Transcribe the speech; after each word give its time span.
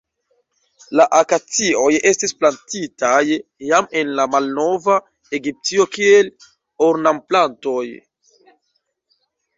La 0.99 1.03
akacioj 1.17 1.89
estis 2.11 2.33
plantitaj 2.39 3.21
jam 3.71 3.89
en 4.01 4.11
la 4.21 4.25
malnova 4.37 4.95
Egiptio 5.41 5.89
kiel 5.99 6.35
ornamplantoj. 6.91 7.87